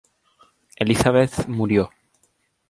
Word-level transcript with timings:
Elizabeth 0.77 1.45
murió. 1.47 1.91